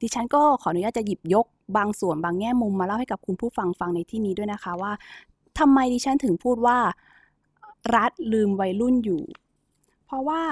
[0.00, 4.92] ดิฉันก็ขออนุญาตจะหยิบยกบางส่วนบางแง่มุมมาเล่าให้กับคุณผู้ฟังฟังในที่นี้ด้วยนะคะว่า
[5.58, 6.78] ทำไมดิฉันถึงพูดว่า
[7.96, 9.22] รัฐลืมวัยรุ่นอยู่
[10.06, 10.42] เพราะว่า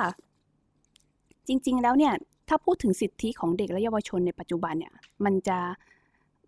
[1.46, 2.14] จริง ๆ แล้วเนี่ย
[2.48, 5.58] ถ้าพูดถึงสิทธิของเด็กและเยาวชนในปัจจุบันเนี่ยมันจะ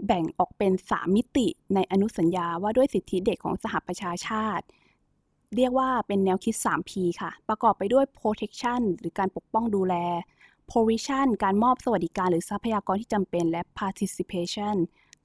[0.07, 4.65] แบ่งออกเป็น3มิติในอนุสัญญาว่าด้วยสิทธิเด็กของสหประชาชาติ
[5.57, 9.95] เรียกว่าเป็นแนวคิด 3P ค่ะ ประกอบไปด้วย protection หรือการปกป้องดูแล
[10.73, 14.77] provision การมอบสวัสดิการหรือทรัพยากรที่จำเป็นและ participation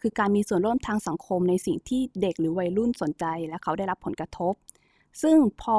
[0.01, 4.53] คือการมีส่วนร่วมทางสังคมในสิ่งที่เด็กหรือวัยรุ่นสนใจ และเขาได้รับผลกระทบ
[5.21, 5.77] ซึ่งพอ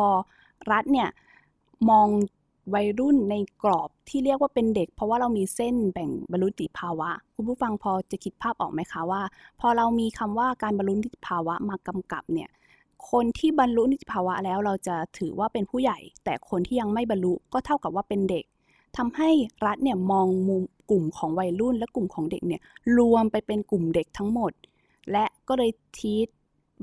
[0.70, 1.08] รัฐเนี่ย
[1.90, 2.08] มอง
[2.74, 9.22] วัยรุ่นในกรอบที่เรียกว่าเป็นเด็ก เพราะว่าเรามีเส้นแบ่งบรรลุนิติภาวะ คุณผู้ฟังพอจะคิดภาพออกไหมคะว่า
[9.60, 12.50] พอเรามีคำว่าการบรรลุนิติภาวะมากำกับเนี่ย
[13.10, 18.44] คนที่บรรลุนิติภาวะแล้วเราจะถือว่าเป็นผู้ใหญ่ แต่คนที่ยังไม่บรรลุก็เท่ากับว่าเป็นเด็ก
[18.96, 19.30] ทำให้
[19.66, 22.62] รัฐเนี่ยมองมุมกลุ่มของวัยรุ่นและกลุ่มของเด็กเนี่ย
[22.98, 24.52] รวมไปเป็นกลุ่มเด็กทั้งหมด
[25.12, 26.28] และก็เลยทีต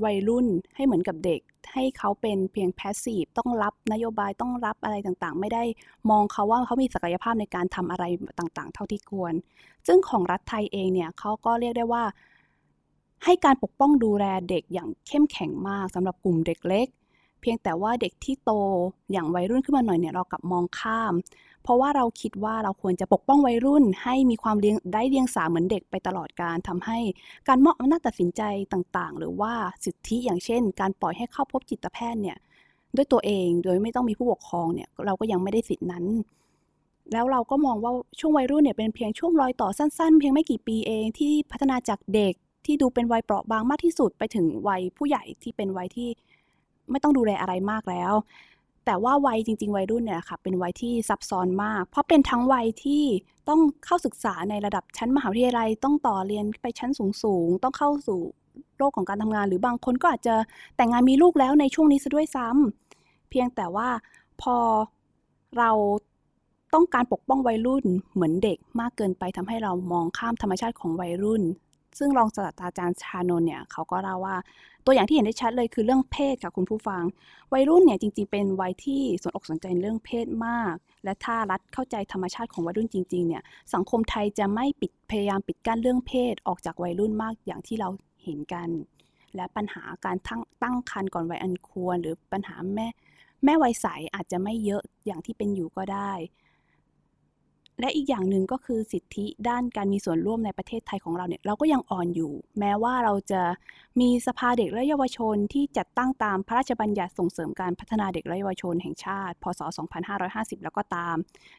[0.03, 1.41] วัยรุ่นให้เหมือนกับเด็ก
[1.73, 5.63] ให้เขาเป็นเพียงแพสซีฟต้องรับนโยบายต้องรับอะไรต่างๆ ไม่ได้
[6.09, 8.05] มองเขาว่าเขามีศักยภาพในการทำอะไร
[8.39, 9.33] ต่างๆ เท่าที่ควร
[9.87, 12.03] ซึ่งของรัฐไทยเองเนี่ยเขาก็เรียกได้ว่า
[13.23, 16.87] ให้การปกป้องดูแลเด็กอย่างเข้มแข็งมากสำหรับกลุ่มเด็กเล็ก
[17.41, 18.51] เพียงแต่ว่าเด็กที่โต
[19.11, 21.13] อย่างวัยรุ่นขึ้นมาหน่อยเนี่ยเรากลับมองข้าม
[21.65, 26.99] เพราะว่าเราคิดว่าเราควรจะปกป้องวัยรุ่น ให้มีความเลี้ยงได้เลี้ยงสาเหมือนเด็กไปตลอดการทำให้
[27.47, 28.41] การมอบอำนาจตัดสินใจ
[28.73, 29.53] ต่างๆ หรือว่า
[29.85, 32.37] สิทธิอย่างเช่น การปล่อยให้เข้าพบจิตแพทย์เนี่ย
[32.95, 36.05] ด้วยตัวเองโดยไม่ต้องมีผู้ปกครองเนี่ยเราก็ยังไม่ได้สิทธินั้น
[37.11, 42.33] แล้วเราก็มองว่าช่วงวัยรุ่นเนี่ยเป็นเพียงช่วงรอยต่อสั้นๆ เพียงไม่กี่ปีเองที่พัฒนาจากเด็ก
[42.65, 46.09] ที่ดูเป็นวัยเปราะบางมากที่สุดไปถึงวัยผู้ใหญ่ที่เป็นวัยที่
[46.91, 48.13] ไม่ต้องดูแลอะไรมากแล้ว
[48.85, 53.03] แต่ว่าวัยจริง ๆ วัยรุ่นเนี่ยค่ะเป็นวัยที่ซับซ้อนมาก เพราะเป็นทั้งวัยที่
[53.49, 56.91] ต้องเข้าศึกษาในระดับชั้นมหาวิทยาลัย ต้องต่อเรียนไปชั้น
[57.23, 58.19] สูงๆต้องเข้าสู่
[58.77, 60.35] โลกของการทำงาน หรือบางคนก็อาจจะ
[60.75, 63.89] แต่งงานมีลูกแล้วในช่วงนี้ซะด้วยซ้ำเพียงแต่ว่า
[64.41, 64.57] พอ
[65.57, 65.71] เรา
[66.73, 71.43] ต้องการปกป้องวัยรุ่นเหมือนเด็กมากเกินไปทำให้เรามองข้ามธรรมชาติของวัยรุ่น
[71.97, 74.37] ซึ่งรองศาสตราจารย์ชานนเนี่ยเขาก็เล่าว่า
[74.85, 77.03] ตัวอย่างที่เห็นได้ชัดเลยคือเรื่องเพศค่ะคุณผู้ฟัง
[77.53, 87.89] วัยรุ่นเนี่ยจริง ๆ เป็นวัยที่สนอกสนใจเรื่องเพศมาก และถ้ารัฐเข้าใจธรรมชาติของวัยรุ่นจริงๆเนี่ยสังคมไทยจะไม่ปิดพยายามปิดกั้นเรื่องเพศออกจากวัยรุ่นมากอย่างที่เรา
[88.23, 88.69] เห็นกัน
[89.35, 92.87] และปัญหาการตั้งตั้งครรภ์ก่อนวัยอันควร หรือปัญหาแม่
[93.43, 96.11] แม่วัยใสอาจจะไม่เยอะอย่างที่เป็นอยู่ก็ได้
[97.79, 103.41] และอีกอย่างหนึ่งก็คือสิทธิด้านการมีส่วนร่วมในประเทศไทยของเราเนี่ยเราก็ยังอ่อนอยู่ แม้ว่าเราจะ
[104.01, 109.61] มีสภาเด็กและเยาวชนที่จัดตั้งตามพระราชบัญญัติส่งเสริมการพัฒนาเด็กและเยาวชนแห่งชาติ พศ
[110.13, 111.15] 2550 แล้วก็ตาม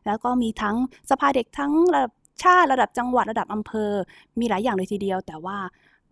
[0.06, 0.76] แล้วก็มีทั้ง
[1.10, 3.92] สภาเด็กทั้งระดับชาติระดับจังหวัดระดับอำเภอ
[4.40, 5.58] มีหลายอย่างเลยทีเดียว แต่ว่า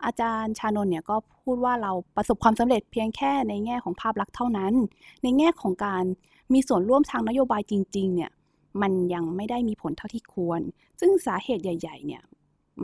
[0.05, 4.73] อาจารย์ชานนท์เนี่ยก็พูดว่าเราประสบความสำเร็จเพียงแค่ในแง่ของภาพลักษณ์เท่านั้น
[5.23, 6.03] ในแง่ของการ
[6.53, 8.31] มีส่วนร่วมทางนโยบายจริง ๆ เนี่ย
[8.81, 10.61] มันยังไม่ได้มีผลเท่าที่ควร
[10.99, 12.23] ซึ่งสาเหตุใหญ่ ๆ เนี่ย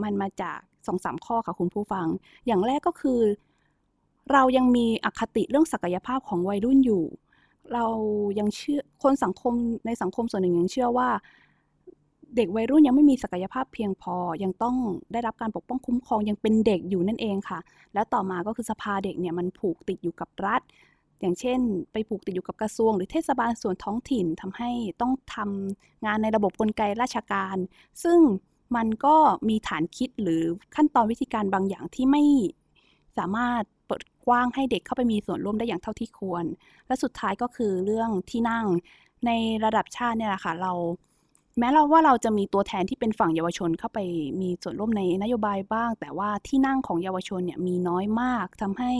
[0.02, 2.06] มันมาจากสองสามข้อค่ะคุณผู้ฟัง
[2.46, 3.20] อย่างแรกก็คือ
[4.32, 7.04] เรายังมีอคติเรื่องศักยภาพของวัยรุ่นอยู่
[7.74, 7.86] เรา
[8.38, 9.54] ยังเชื่อคนสังคม
[9.86, 11.08] ในสังคมส่วนหนึ่งยังเชื่อว่า
[12.36, 14.76] เด็กวัยรุ่นยังไม่มีศักยภาพเพียงพอ ยังต้อง
[15.12, 17.58] ได้รับการปกป้องคุ้มครองยังเป็นเด็กอยู่นั่นเองค่ะ
[17.94, 20.60] แล้วต่อมาก็คือสภาเด็กเนี่ยมันผูกติดอยู่กับรัฐ
[21.22, 21.60] อย่างเช่น
[21.92, 27.56] ไปผูกติดอยู่กับกระทรวง หรือเทศบาลส่วนท้องถิ่นทำให้ต้องทำงานในระบบกลไกราชการ
[28.02, 28.18] ซึ่ง
[28.76, 29.16] มันก็
[29.48, 30.42] มีฐานคิดหรือ
[30.74, 32.24] ขั้นตอนวิธีการบางอย่างที่ไม่
[33.18, 36.44] สามารถเปิดกว้างให้เด็กเข้าไปมีส่วนร่วมได้อย่างเท่าที่ควร
[36.86, 38.66] และสุดท้ายก็คือเรื่องที่นั่ง
[39.26, 39.30] ใน
[39.64, 40.72] ระดับชาติเนี่ยแหละค่ะเรา
[41.58, 43.98] แม้เราว่าเราจะมีตัวแทนที่เป็นฝั่งเยาวชนเข้าไป
[44.40, 48.92] มีส่วนร่วมในนโยบายบ้าง แต่ว่าที่นั่งของเยาวชนเนี่ยมีน้อยมากทำให้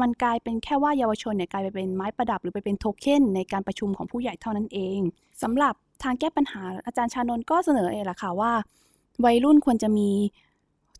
[0.00, 4.98] มันกลายเป็นแค่ว่าเยาวชนเนี่ยกลายไปเป็นไม้ประดับหรือไปเป็นโทเค็นในการประชุมของผู้ใหญ่เท่านั้นเอง
[5.42, 8.52] สำหรับทางแก้ปัญหาอาจารย์ชานนท์ก็เสนอเองแหละค่ะว่า
[9.24, 10.10] วัยรุ่นควรจะมี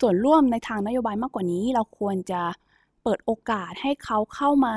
[0.00, 2.42] ส่วนร่วมในทางนโยบายมากกว่านี้ เราควรจะ
[3.02, 4.72] เปิดโอกาสให้เขาเข้ามา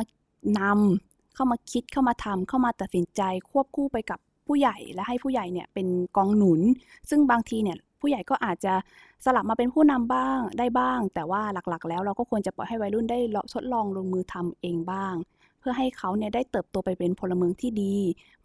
[0.60, 6.62] นำเข้ามาคิดเข้ามาทำเข้ามาตัดสินใจควบคู่ไปกับผู้ใหญ่และให้ผู้ใหญ่เนี่ยเป็นกองหนุน
[7.10, 8.74] ซึ่งบางทีเนี่ย ผู้ใหญ่ก็อาจจะ
[9.26, 13.20] สลับมาเป็นผู้นำบ้างได้บ้าง แต่ว่าหลักๆ แล้วเราก็ควรจะปล่อยให้วัยรุ่นได้
[13.54, 15.16] ทดลองลงมือทำเองบ้าง
[15.60, 17.96] เพื่อให้เขาเนี่ยได้เติบโตไปเป็นพลเมืองที่ดี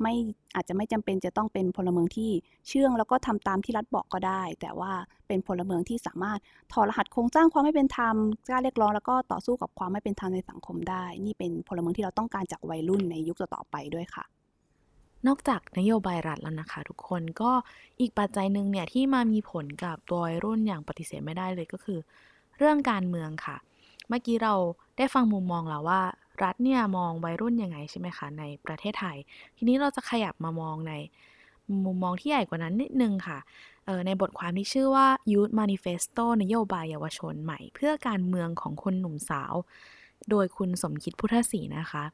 [0.00, 0.14] ไม่
[0.54, 2.30] อาจจะไม่จำเป็นจะต้องเป็นพลเมืองที่
[2.68, 4.92] เชื่อง แล้วก็ทำตามที่รัฐบอกก็ได้ แต่ว่า
[5.28, 6.38] เป็นพลเมืองที่สามารถ
[6.72, 8.16] ถอดรหัสโครงสร้างความไม่เป็นธรรม
[8.48, 14.39] กล้าเรียกร้องแล้วก็ต่อสู้กับความไม่เป็นธรรมในสังคมได้ นี่เป็นพลเมืองที่เราต้องการจากวัยรุ่นในยุคต่อๆไปด้วยค่ะ
[15.26, 17.52] นอกจากนโยบายรัฐแล้วนะคะ ทุกคนก็
[18.00, 21.98] อีกปัจจัยหนึ่งเนี่ยที่มามีผลกับตัววัยรุ่นอย่างปฏิเสธไม่ได้เลยก็คือ
[22.58, 23.56] เรื่องการเมืองค่ะ
[24.08, 24.54] เมื่อกี้เรา
[24.96, 26.02] ได้ฟังมุมมองแล้วว่า
[26.42, 29.16] รัฐเนี่ยมองวัยรุ่นยังไงใช่ไหมคะในประเทศไทย
[29.56, 30.94] ทีนี้เราจะขยับมามองใน
[31.84, 33.38] มุมมองที่ใหญ่กว่านั้นนิดนึงค่ะ
[34.06, 39.54] ในบทความที่ชื่อว่า Youth Manifesto นโยบายเยาวชนใหม่ เพื่อการเมืองของคนหนุ่มสาว
[40.30, 42.04] โดยคุณสมคิดพุทธศรีนะคะ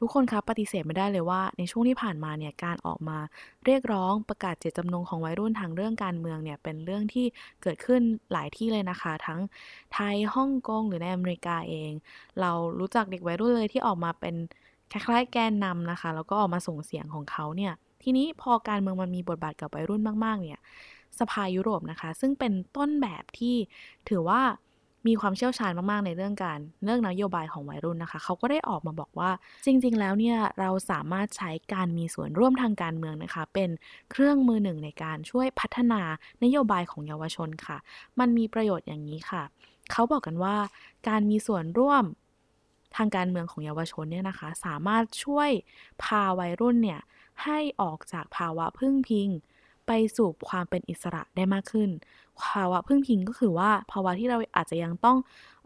[0.00, 3.18] ทุกคนครับปฏิเสธไม่ได้เลยว่าในช่วงที่ผ่านมาเนี่ยการออกมา
[3.64, 7.26] เรียกร้องประกาศเจตจำนงของวัยรุ่นทางเรื่องการเมืองเนี่ยเป็นเรื่องที่
[7.62, 9.40] เกิดขึ้นหลายที่เลยนะคะ ทั้ง
[9.92, 11.92] ไทยฮ่องกงหรือในอเมริกาเอง
[12.40, 14.34] เรารู้จักเด็กวัยรุ่นเลยที่ออกมาเป็น
[14.92, 20.60] คล้ายๆแกนนำนะคะ แล้วก็ออกมาส่งเสียงของเขาเนี่ยทีนี้พอการเมืองมันมีบทบาทกับวัยรุ่นมาก ๆ เนี่ย
[21.18, 23.56] สภายุโรปนะคะ ซึ่งเป็นต้นแบบที่
[24.08, 24.42] ถือว่า
[25.06, 29.30] มีความเชี่ยวชาญมากๆในเรื่องการเรื่องนโยบายของวัยรุ่นนะคะ เขาก็ได้ออกมาบอกว่า
[29.64, 33.70] จริง ๆ แล้วเนี่ยเราสามารถใช้การมีส่วนร่วมทางการเมืองนะคะ เป็น
[34.10, 36.00] เครื่องมือหนึ่งในการช่วยพัฒนา
[36.44, 37.76] นโยบายของเยาวชนค่ะ
[38.18, 39.42] มันมีประโยชน์อย่างนี้ค่ะ
[39.92, 40.56] เขาบอกกันว่า
[41.08, 42.04] การมีส่วนร่วม
[42.96, 45.50] ทางการเมืองของเยาวชนเนี่ยนะคะ สามารถช่วย
[46.02, 47.00] พาวัยรุ่นเนี่ย
[47.44, 49.28] ให้ออกจากภาวะพึ่งพิง
[49.90, 51.90] ไปสู่ความเป็นอิสระได้มากขึ้น
[52.42, 55.16] ภาวะพึ่งพิงก็คือว่าภาวะที่เราอาจจะยังต้อง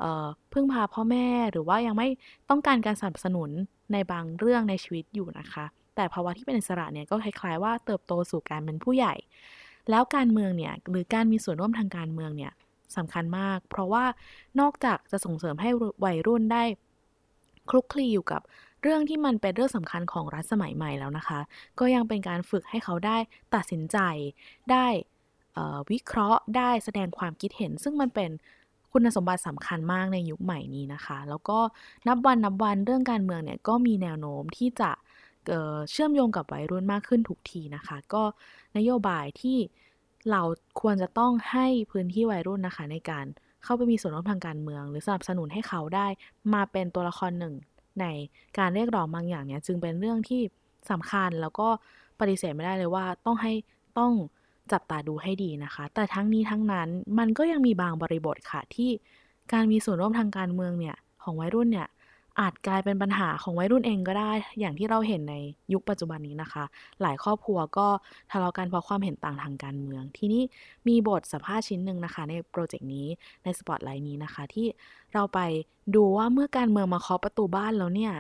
[0.02, 2.08] ออพึ่งพาพ่อแม่หรือว่ายังไม่
[2.50, 3.50] ต้องการการสนับสนุน
[3.92, 5.64] ในบางเรื่องในชีวิตอยู่นะคะ
[5.96, 9.14] แต่ภาวะที่เป็นอิสระเนี่ยก็คล้ายๆว่าเติบโตสู่การเป็นผู้ใหญ่
[9.90, 12.52] แล้วการเมืองเนี่ยหรือการมีส่วนร่วมทางการเมืองเนี่ย
[12.96, 14.04] สำคัญมาก เพราะว่า
[14.60, 15.70] นอกจากจะส่งเสริมให้
[16.04, 16.62] วัยรุ่นได้
[17.70, 18.42] คลุกคลีอยู่กับ
[18.85, 21.40] เรื่องที่มันเป็นเรื่องสำคัญของรัฐสมัยใหม่แล้วนะคะ
[21.81, 23.16] ก็ยังเป็นการฝึกให้เขาได้
[23.55, 23.99] ตัดสินใจ
[24.70, 24.87] ได้
[25.90, 28.31] วิเคราะห์ ได้แสดงความคิดเห็น ซึ่งมันเป็น
[28.92, 31.59] คุณสมบัติสำคัญมากในยุคใหม่นี้นะคะ แล้วก็
[32.09, 34.90] นับวันนับวันเรื่องการเมืองเนี่ยก็มีแนวโน้มที่จะ
[35.90, 38.23] เชื่อมโยงกับวัยรุ่นมากขึ้นทุกทีนะคะ ก็
[38.77, 39.59] นโยบายที่
[40.31, 40.42] เรา
[40.81, 43.27] ควรจะต้องให้พื้นที่วัยรุ่นนะคะ ในการ
[43.64, 46.07] เข้าไปมีส่วนร่วมทางการเมือง หรือสนับสนุนให้เขาได้
[46.55, 47.55] มาเป็นตัวละครหนึ่ง
[48.00, 48.07] ใน
[48.59, 50.42] การเรียกร้องบางอย่างเนี่ยจึงเป็นเรื่องที่
[50.90, 51.68] สำคัญแล้วก็
[52.20, 53.52] ปฏิเสธไม่ได้เลยว่าต้องให้
[53.98, 54.12] ต้อง
[54.72, 58.90] จับตาดูให้ดีนะคะ แต่ทั้งนี้ทั้งนั้นมันก็ยังมีบางบริบทค่ะที่
[59.52, 61.88] การมีส่วนร่วมทางการเมืองเนี่ยของวัยรุ่นเนี่ย
[62.40, 65.35] อาจกลายเป็นปัญหาของวัยรุ่นเองก็ได้ อย่างที่เราเห็นใน
[65.73, 66.64] ยุคปัจจุบันนี้นะคะ
[67.03, 67.87] หลายครอบครัวก็
[68.31, 70.42] ทะเลาะกันเพราะความเห็นต่างทางการเมือง ทีนี้
[70.88, 73.07] มีบทสัมภาษณ์ชิ้นหนึ่งนะคะ ในโปรเจกต์นี้
[73.44, 74.66] ในสปอตไลน์นี้นะคะ ที่
[75.14, 75.38] เราไป
[75.94, 78.12] ดูว่าเมื่อการเมืองมาเคาะประตูบ้านแล้วเนี่ย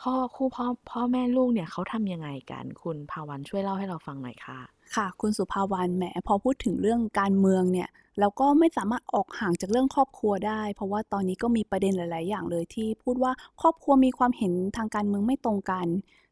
[0.00, 4.58] พ่อคู่พ่อพ่อแม่ลูกเนี่ยเขาทำยังไงกันคุณภาวันช่วยเล่าให้เราฟังหน่อยค่ะ
[4.94, 7.88] ค่ะ คุณสุภาวรรณแหมพอพูดถึงเรื่องการเมืองเนี่ย
[8.20, 15.86] เราก็ไม่สามารถออกห่างจากเรื่องครอบครัวได้ เพราะว่าตอนนี้ก็มีประเด็นหลาย ๆ อย่างเลยที่พูดว่าครอบครัวมีความเห็นทางการเมืองไม่ตรงกัน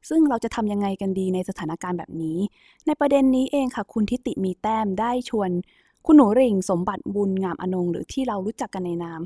[0.09, 2.38] ซึ่งเราจะทำยังไงกันดีในสถานการณ์แบบนี้
[2.87, 5.51] ในประเด็นนี้เองค่ะ คุณทิติมีแต้มได้ชวน
[6.07, 9.20] คุณหนูริ่งสมบัติบุญงามอนงหรือที่เรารู้จักกันในนาม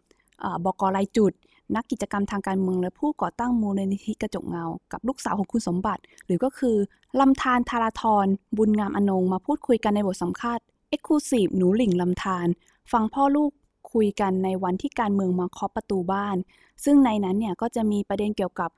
[0.64, 1.33] บกรายจุด
[1.74, 6.76] นักกิจกรรมทางการเมืองและผู้ก่อตั้งมูลนิธิกระจกเงา กับลูกสาวของคุณสมบัติ หรือก็คือ
[7.20, 8.26] ลำธารธาราธร
[8.57, 12.46] บุญงามอนงมาพูดคุยกันในบทสัมภาษณ์เอ็กซ์คลูซีฟหนูหลิงลำธาร
[12.92, 13.50] ฟังพ่อลูก
[13.92, 16.37] คุยกันในวันที่การเมืองมาเคาะประตูบ้าน
[16.85, 18.70] ซึ่งในนั้นเนี่ยก็จะมีประเด็นเกี่ยวกับ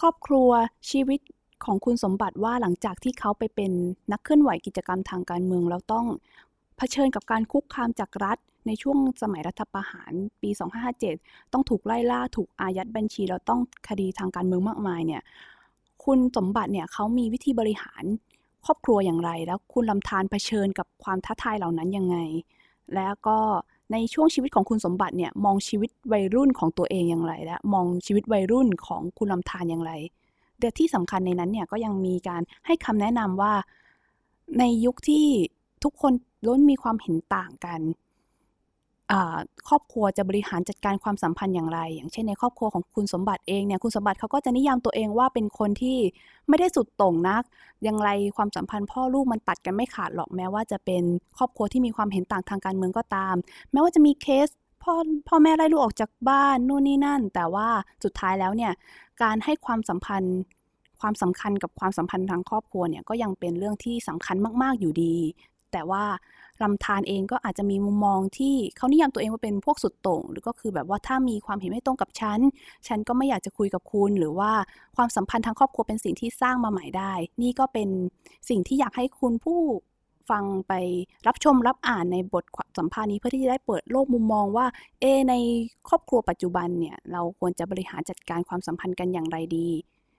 [0.00, 0.50] ครอบครัว
[0.90, 1.20] ชีวิต
[1.64, 3.72] ของคุณสมบัติว่าหลังจากที่เขาไปเป็น
[4.12, 6.06] นักเคลื่อนไหวกิจกรรมทางการเมืองแล้วต้อง
[6.76, 10.50] เผชิญกับการคุกคามจากรัฐ ในช่วงสมัยรัฐประหารปี
[11.00, 15.22] 2557 ต้องถูกไล่ล่าถูกอายัดบัญชี แล้วต้องคดีทางการเมืองมากมายเนี่ย
[16.04, 18.04] คุณสมบัติเนี่ยเขามีวิธีบริหาร
[18.64, 22.16] ครอบครัวอย่างไร แล้วคุณลำธารเผชิญกับความท้าทายเหล่านั้นยังไง
[22.94, 23.38] แล้วก็
[23.92, 29.92] ในช่วงชีวิตของคุณสมบัติเนี่ยมองชีวิตวัยรุ่นของตัวเองอย่างไร และมองชีวิตวัยรุ่นของคุณลำธารอย่างไร
[30.60, 33.52] แต่ที่สำคัญในนั้นเนี่ยก็ยังมีการให้คำแนะนำว่า
[34.58, 35.26] ในยุคที่
[35.84, 36.12] ทุกคน
[36.46, 37.80] ล้นมีความเห็นต่างกัน
[39.68, 45.98] ครอบครัวจะบริหารจัดการความสัมพันธ์อย่างไร อย่างเช่นในครอบครัวของคุณสมบัติเองเนี่ยคุณสมบัติเขาก็จะนิยามตัวเองว่าเป็นคนที่
[46.48, 47.42] ไม่ได้สุดโต่งนัก
[47.84, 51.02] อย่างไรความสัมพันธ์พ่อลูกมันตัดกันไม่ขาดหรอกแม้ว่าจะเป็น
[51.38, 53.34] ครอบครัวที่มีความเห็นต่างทางการเมืองก็ตาม
[53.72, 54.48] แม้ว่าจะมีเคส
[54.82, 54.94] พ่อ
[55.28, 57.68] พ่อแม่ไล่ลูกออกจากบ้านนู่นนี่นั่น แต่ว่า
[58.04, 58.72] สุดท้ายแล้วเนี่ย
[59.22, 60.36] การให้ความสัมพันธ์
[61.00, 65.14] ความสำคัญกับความสัมพันธ์ทางครอบครัวเนี่ยก็ยังเป็นเรื่องที่สำคัญมาก ๆ อยู่ดี
[65.76, 66.04] แต่ว่า
[66.62, 72.40] ลำธารเองก็อาจจะมีมุมมองที่เขานิยามตัวเองว่าเป็นพวกสุดโต่ง หรือก็คือแบบว่าถ้ามีความเห็นไม่ตรงกับฉัน
[72.86, 74.50] ฉันก็ไม่อยากจะคุยกับคุณ หรือว่า
[74.96, 77.12] ความสัมพันธ์ทางครอบครัวเป็นสิ่งที่สร้างมาใหม่ได้
[77.42, 77.88] นี่ก็เป็น
[78.48, 79.60] สิ่งที่อยากให้คุณผู้
[80.30, 80.72] ฟังไป
[81.26, 82.44] รับชมรับอ่านในบท
[82.78, 84.66] สัมภาษณ์นี้เพื่อที่จะได้เปิดโลกมุมมองว่า
[85.00, 85.34] เอ ใน
[85.88, 89.68] ครอบครัวปัจจุบันเนี่ยเราควรจะบริหารจัดการความสัมพันธ์กันอย่างไรดี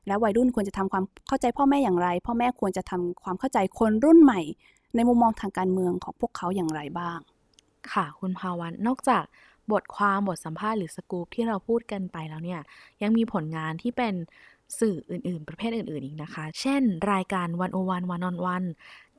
[0.08, 4.42] และวัยรุ่นควรจะทำความเข้าใจพ่อแม่อย่างไร พ่อแม่ควรจะทำความเข้าใจคนรุ่นใหม่
[4.96, 7.20] ในมุมมองทางการเมืองของพวกเขาอย่างไรบ้าง
[7.94, 9.24] ค่ะ คุณภาวันนอกจาก
[9.72, 12.62] บทความบทสัมภาษณ์หรือสกู๊ปที่เราพูดกันไปแล้วเนี่ย
[13.02, 14.16] ยังมีผลงานที่เป็น
[14.80, 18.64] สื่ออื่น ๆ ประเภทอื่น ๆ อีกนะคะ เช่น รายการวันโอวันวันออนวัน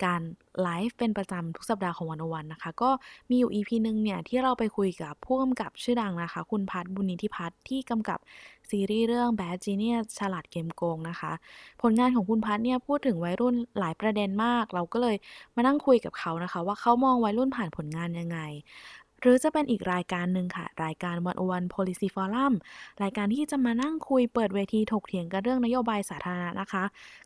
[0.05, 0.23] การ
[0.63, 2.91] ไลฟ์เป็นประจำทุกสัปดาห์ของวันโอวันนะคะ ก็
[3.31, 8.19] มีอยู่ EP หนึ่งเนี่ย ที่เราไปคุยกับผู้กำกับชื่อดังนะคะ คุณพัฒบุญนิธิพัฒที่กำกับ
[8.71, 11.33] ซีรีส์เรื่อง Bad Genius ฉลาดเกมโกงนะคะ
[11.83, 15.17] ผลงานของคุณพัฒเนี่ยพูดถึงวัยรุ่นหลายประเด็นมาก เราก็เลย
[15.55, 18.39] มานั่งคุยกับเขานะคะ ว่าเขามองวัยรุ่นผ่านผลงานยังไง
[19.21, 22.55] หรือจะเป็นอีกรายการหนึ่งค่ะ รายการวันวัน policy forum
[23.03, 26.85] รายการที่จะมานั่งคุยเปิดเวทีถกเถียงกันเรื่องนโยบายสาธารณะนะคะ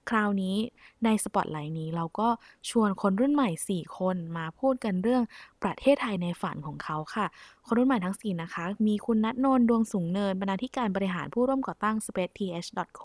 [0.08, 0.56] คราวนี้
[1.04, 2.28] ในสปอตไลน์นี้เราก็
[2.70, 5.22] ชวนคนรุ่นใหม่ 4 คนมาพูดกันเรื่อง
[5.62, 7.26] ประเทศไทยในฝันของเขาค่ะ
[7.66, 13.04] คนรุ่นใหม่ทั้ง 4 นะคะ มีคุณนัทนนดวงสูงเนินบรรณาธิการบริหารผู้ร่วมก่อตั้ง spaceth.co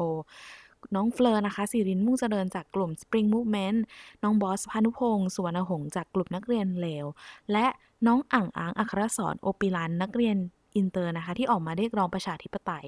[0.95, 3.79] น้องเฟลอร์นะคะสิรินมุ่งเจริญจากกลุ่ม Spring Movement
[4.23, 7.05] น้องบอสพานุพงศ์สุวรรณหงษ์จากกลุ่มนักเรียนเลว
[7.51, 7.65] และ
[8.07, 10.37] น้องอ่างอ้างอัครสอนโอปิลันนักเรียน
[10.75, 12.85] อินเตอร์นะคะ ที่ออกมาเรียกร้องประชาธิปไตย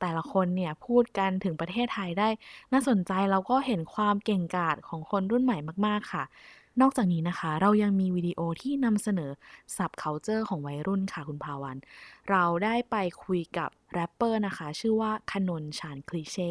[0.00, 2.28] แต่ละคนเนี่ยพูดกันถึงประเทศไทยได้
[2.72, 6.24] น่าสนใจแล้วก็เห็นความเก่งกาจของคนรุ่นใหม่มาก ๆ ค่ะ
[6.80, 9.30] นอกจากนี้นะคะ เรายังมีวิดีโอที่นำเสนอ
[9.76, 11.76] subculture ของวัยรุ่นค่ะคุณภาวัน
[12.30, 16.50] เราได้ไปคุยกับแรปเปอร์นะคะ ชื่อว่าคานนชานคลีเช่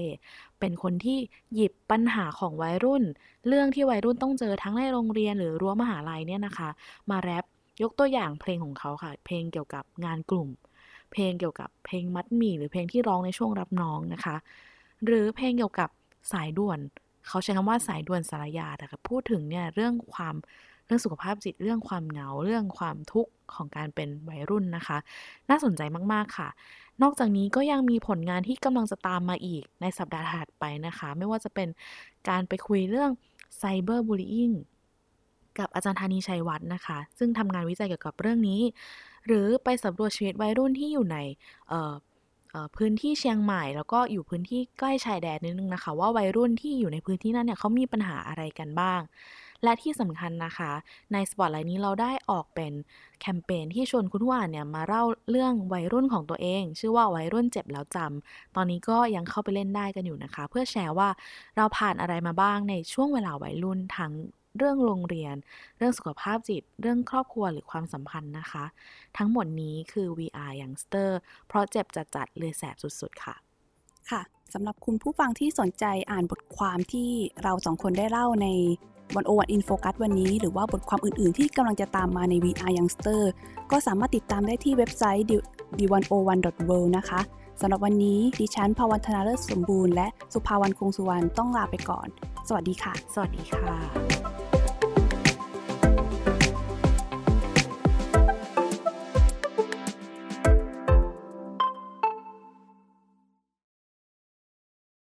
[0.60, 1.18] เป็นคนที่
[1.54, 3.04] หยิบปัญหาของวัยรุ่น
[3.48, 6.70] เรื่องที่วัยรุ่นต้องเจอทั้งในโรงเรียนหรือรั้วมหาลัยเนี่ยนะคะ
[7.10, 7.46] มาแรป
[7.82, 10.50] ยกตัวอย่างเพลงของเขาค่ะ เพลงเกี่ยวกับงานกลุ่ม
[11.12, 14.36] เพลงเกี่ยวกับเพลงมัดหมี่หรือเพลงที่ร้องในช่วงรับน้องนะคะ
[15.06, 15.90] หรือเพลงเกี่ยวกับ
[16.32, 16.80] สายด่วน
[17.28, 20.36] เขาใช้คำว่าสายด่วนสารยาแต่พูดถึงเนี่ยเรื่องความ
[20.86, 24.98] เรื่องสุขภาพจิตเรื่องความเหงาเรื่องความทุกข์ของการเป็นวัยรุ่นนะคะ
[25.50, 25.82] น่าสนใจ
[26.14, 26.50] มากๆค่ะ
[27.02, 31.68] นอกจากนี้ก็ยังมีผลงานที่กำลังจะตามมาอีกในสัปดาห์ถัดไปนะคะ ไม่ว่าจะเป็น
[32.30, 33.12] การไปคุยเรื่อง
[33.58, 34.52] ไซเบอร์บูลลี่
[35.60, 38.62] กับอาจารย์ธานีชัยวัฒน์นะคะ ซึ่งทำงานวิจัยเกี่ยวกับเรื่องนี้
[39.28, 41.18] หรือไปสำรวจชีวิตวัยรุ่นที่อยู่ใน
[42.78, 49.02] พื้นที่เชียงใหม่ แล้วก็อยู่พื้นที่ใกล้ชายแดนนิดนึงนะคะ ว่าวัยรุ่นที่อยู่ในพื้นที่นั้นเนี่ยเขามีปัญหาอะไรกันบ้าง
[49.64, 50.72] และที่สำคัญนะคะ
[51.14, 52.74] ในสปอตไลน์นี้เราได้ออกเป็น
[53.22, 61.10] แคมเปญที่ชวนคุณผู้อ่านเนี่ยมาเล่าเรื่องวัยรุ่นของตัวเอง ชื่อว่าวัยรุ่นเจ็บแล้วจำตอนนี้ก็ยังเข้าไปเล่นได้กันอยู่นะคะ เพื่อแชร์ว่า
[61.58, 64.14] เราผ่านอะไรมาบ้างในช่วงเวลาวัยรุ่นทั้ง
[64.58, 65.36] เรื่องโรงเรียน
[65.78, 68.66] เรื่องสุขภาพจิต เรื่องครอบครัวหรือความสัมพันธ์นะคะ
[69.18, 71.10] ทั้งหมดนี้คือ VR Youngster
[71.48, 73.36] เพราะเจ็บจัดจัดเลยแสบสุดๆค่ะ
[74.10, 74.22] ค่ะ
[74.54, 77.10] สำหรับคุณผู้ฟังที่สนใจอ่านบทความที่
[77.44, 78.48] เราสองคนได้เล่าใน
[79.16, 83.22] วันโอวันอินโฟกัสวันนี้ หรือว่าบทความอื่นๆ ที่กำลังจะตามมาใน VR Youngster
[83.72, 85.28] ก็สามารถติดตามได้ที่เว็บไซต์
[85.78, 87.22] d101.world นะคะ
[87.62, 92.08] สำหรับวันนี้ดิฉันภาวันธนาเลิศสมบูรณ์และสุภาวันคงสุวรรณต้องลาไปก่อน
[92.48, 94.33] สวัสดีค่ะ สวัสดีค่ะ